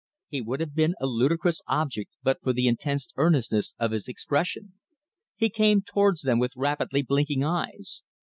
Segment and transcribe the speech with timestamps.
[0.29, 4.73] He would have been a ludicrous object but for the intense earnestness of his expression.
[5.35, 8.01] He came towards them with rapidly blinking eyes.